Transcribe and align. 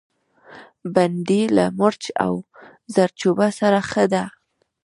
بېنډۍ 0.93 1.43
له 1.57 1.65
مرچ 1.79 2.03
او 2.25 2.33
زردچوبه 2.93 3.47
سره 3.59 3.79
ښه 3.89 4.03
ده 4.13 4.23